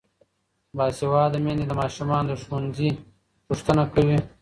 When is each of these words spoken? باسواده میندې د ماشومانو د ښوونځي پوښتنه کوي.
باسواده 0.77 1.37
میندې 1.45 1.65
د 1.67 1.71
ماشومانو 1.81 2.27
د 2.29 2.33
ښوونځي 2.41 2.89
پوښتنه 3.47 3.83
کوي. 3.93 4.17